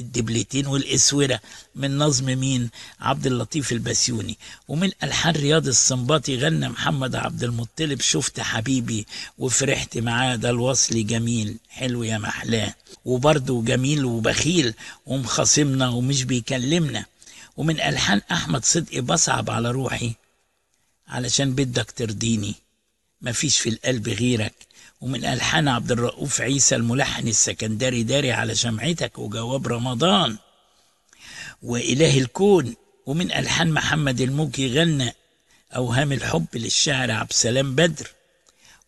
[0.00, 1.40] الدبلتين والاسوره
[1.74, 2.70] من نظم مين؟
[3.00, 4.38] عبد اللطيف البسيوني.
[4.68, 8.00] ومن ألحان رياض السنباطي غنى محمد عبد المطلب.
[8.00, 9.06] شفت حبيبي
[9.38, 10.36] وفرحت معاه.
[10.36, 11.56] ده الوصل جميل.
[11.68, 12.74] حلو يا محلاه.
[13.04, 14.74] وبرضه جميل وبخيل
[15.06, 17.04] ومخاصمنا ومش بيكلمنا.
[17.56, 20.12] ومن ألحان أحمد صدقي بصعب على روحي.
[21.08, 22.54] علشان بدك ترضيني.
[23.22, 24.54] مفيش في القلب غيرك.
[25.00, 30.36] ومن ألحان عبد الرؤوف عيسى الملحن السكندري داري على شمعتك وجواب رمضان
[31.62, 32.74] وإله الكون.
[33.06, 35.14] ومن ألحان محمد الموكي غنى
[35.76, 38.10] أوهام الحب للشاعر عبد السلام بدر.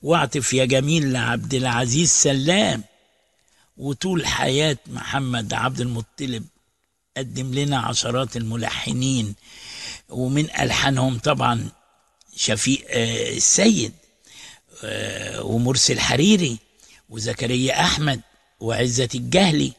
[0.02, 2.82] واعطف يا جميل لعبد العزيز سلام.
[3.76, 6.44] وطول حياة محمد عبد المطلب
[7.16, 9.34] قدم لنا عشرات الملحنين.
[10.09, 11.68] ومن ألحانهم طبعا
[12.36, 13.92] شفيق آه السيد
[15.41, 16.59] ومرسي الحريري
[17.11, 18.20] وزكريا أحمد
[18.61, 19.72] وعزة الجهلي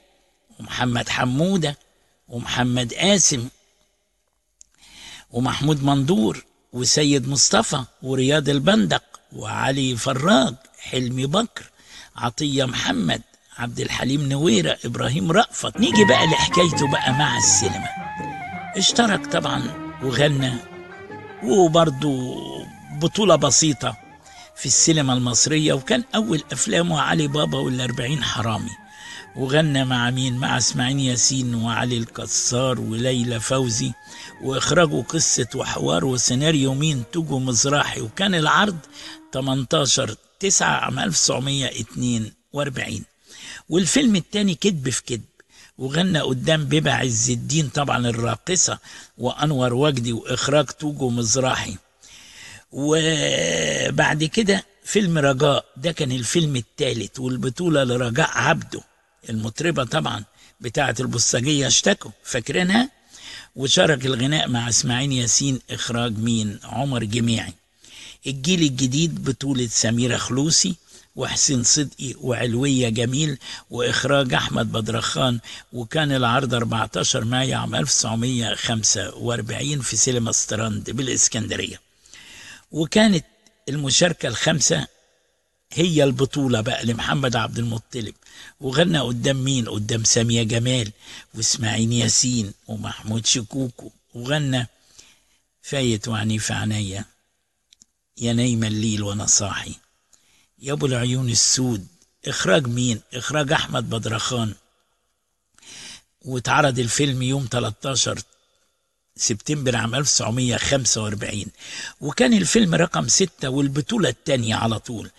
[0.60, 1.78] ومحمد حمودة
[2.28, 3.48] ومحمد قاسم
[5.32, 6.43] ومحمود مندور
[6.74, 11.64] وسيد مصطفى ورياض البندق وعلي فراج حلمي بكر
[12.16, 13.22] عطية محمد
[13.58, 15.78] عبد الحليم نويرة إبراهيم رأفت.
[15.78, 17.89] نيجي بقى لحكايته بقى مع السينما.
[18.78, 19.64] اشترك طبعا
[20.04, 20.54] وغنى
[21.43, 22.36] وبرضه
[23.02, 23.98] بطولة بسيطة.
[24.58, 28.72] في السينما المصرية وكان أول أفلامه علي بابا والأربعين حرامي.
[29.36, 33.93] وغنى مع مين؟ مع إسماعيل ياسين وعلي الكسار وليلى فوزي.
[34.43, 38.78] وإخراجه قصة وحوار وسيناريو مين؟ توجو مزراحي وكان العرض
[39.34, 43.03] 18 9 عام 1942
[43.70, 45.22] والفيلم التاني كذب في كذب
[45.78, 48.80] وغنى قدام بيبة عز الدين طبعا الراقصة
[49.18, 51.78] وأنور وجدي وإخراج توجو مزراحي
[52.80, 58.82] وبعد كده فيلم رجاء ده كان الفيلم الثالث والبطولة لرجاء عبده.
[59.30, 60.23] المطربة طبعا
[60.61, 62.89] بتاعة البصاجية اشتكوا فاكرينها؟
[63.55, 67.53] وشارك الغناء مع إسماعيل ياسين إخراج مين؟ عمر جميعي.
[68.28, 70.75] الجيل الجديد بطولة سميرة خلوسي
[71.15, 73.38] وحسين صدقي وعلوية جميل
[73.69, 75.39] وإخراج أحمد بدرخان
[75.73, 81.87] وكان العرض 14 مايو عام 1945 في سينما ستراند بالإسكندرية.
[82.72, 83.26] وكانت
[83.70, 84.88] المشاركة الخامسة
[85.74, 88.15] هي البطولة بقى لمحمد عبد المطلب.
[88.59, 90.91] وغنى قدام مين؟ قدام سامية جمال
[91.34, 93.91] وإسماعيل ياسين ومحمود شكوكو.
[94.13, 94.68] وغنى
[95.61, 97.05] فايت وعنيف عينيا
[98.18, 99.76] يا نايم الليل وأنا صاحي.
[100.59, 101.88] يا أبو العيون السود.
[102.28, 104.53] إخراج مين؟ إخراج أحمد بدرخان.
[106.22, 108.22] واتعرض الفيلم يوم 13
[109.18, 111.45] سبتمبر عام 1945
[112.01, 115.09] وكان الفيلم رقم ستة والبطولة التانية على طول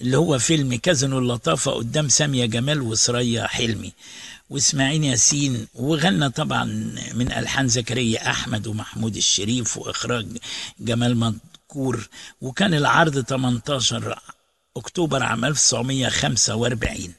[0.00, 3.92] اللي هو فيلم كازينو اللطافة قدام سامية جمال وسرية حلمي.
[4.50, 6.64] وإسماعيل ياسين وغنى طبعا
[7.14, 10.26] من ألحان زكريا أحمد ومحمود الشريف وإخراج
[10.80, 12.08] جمال مذكور
[12.40, 14.18] وكان العرض 18
[14.76, 17.12] أكتوبر عام 1945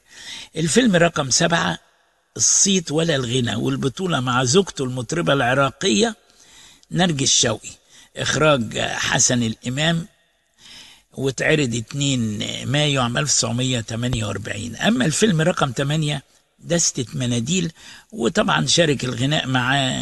[0.56, 1.78] الفيلم رقم سبعة
[2.36, 6.16] الصيت ولا الغنى والبطولة مع زوجته المطربة العراقية
[6.92, 7.70] نرجس شوقي
[8.16, 10.06] إخراج حسن الإمام
[11.14, 16.22] واتعرض 2 مايو عام 1948 أما الفيلم رقم 8
[16.64, 17.72] دستة مناديل
[18.12, 19.92] وطبعا شارك الغناء مع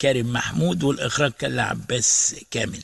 [0.00, 2.82] كريم محمود والإخراج كان لعباس كامل.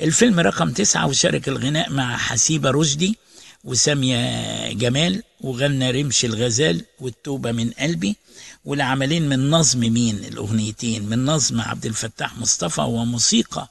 [0.00, 3.18] الفيلم رقم تسعة وشارك الغناء مع حسيبة رشدي
[3.64, 8.16] وسامية جمال وغنى رمش الغزال والتوبة من قلبي.
[8.64, 13.68] والعملين من نظم مين الأغنيتين؟ من نظم عبد الفتاح مصطفى وموسيقى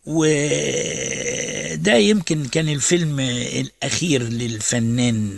[0.06, 5.36] وده يمكن كان الفيلم الأخير للفنان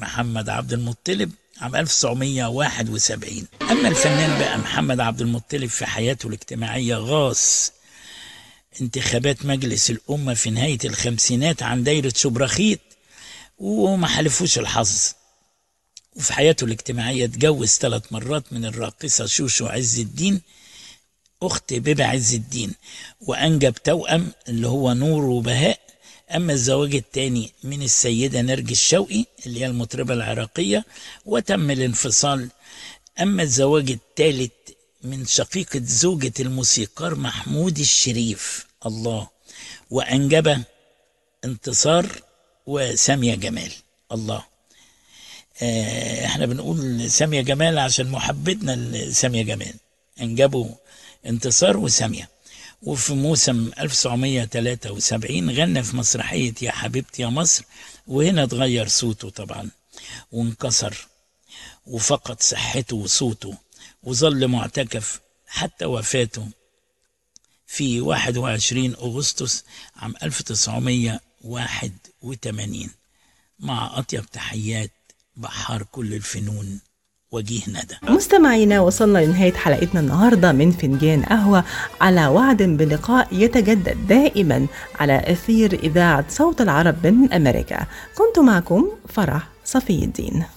[0.00, 1.32] محمد عبد المطلب.
[1.60, 7.72] عام 1971 أما الفنان بقى محمد عبد المطلب في حياته الاجتماعية غاص
[8.80, 12.80] انتخابات مجلس الأمة في نهاية الخمسينات عن دايرة شبرخيت
[13.58, 15.12] وما حلفوش الحظ.
[16.16, 20.40] وفي حياته الاجتماعية اتجوز ثلاث مرات من الراقصة شوشو عز الدين
[21.42, 22.72] أخت بيبة عز الدين
[23.20, 25.80] وأنجب توأم اللي هو نور وبهاء
[26.34, 30.84] أما الزواج الثاني من السيدة نرجس شوقي اللي هي المطربة العراقية
[31.26, 32.48] وتم الانفصال.
[33.20, 34.52] أما الزواج الثالث
[35.02, 38.66] من شقيقة زوجة الموسيقار محمود الشريف.
[38.86, 39.28] الله.
[39.90, 40.62] وأنجب
[41.44, 42.22] انتصار
[42.66, 43.72] وسامية جمال.
[44.12, 44.44] الله.
[45.62, 49.74] آه إحنا بنقول سامية جمال عشان محبتنا لسامية جمال.
[50.20, 50.68] أنجبوا
[51.26, 52.28] انتصار وسامية.
[52.82, 57.64] وفي موسم 1973 غنى في مسرحية يا حبيبتي يا مصر
[58.06, 59.70] وهنا اتغير صوته طبعا
[60.32, 61.06] وانكسر
[61.86, 63.56] وفقد صحته وصوته
[64.02, 66.48] وظل معتكف حتى وفاته
[67.66, 69.64] في 21 أغسطس
[69.96, 72.90] عام 1981
[73.58, 74.90] مع أطيب تحيات
[75.36, 76.80] بحار كل الفنون.
[77.36, 81.64] وجيه ندى مستمعينا وصلنا لنهاية حلقتنا النهاردة من فنجان قهوة.
[82.00, 84.66] على وعد بلقاء يتجدد دائما
[85.00, 87.86] على أثير إذاعة صوت العرب من أمريكا.
[88.18, 90.44] كنت معكم فرح صفي الدين.